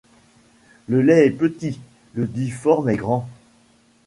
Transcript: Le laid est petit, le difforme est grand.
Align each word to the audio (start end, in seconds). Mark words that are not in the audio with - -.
Le 0.87 1.03
laid 1.03 1.27
est 1.27 1.29
petit, 1.29 1.79
le 2.15 2.25
difforme 2.25 2.89
est 2.89 2.95
grand. 2.97 3.29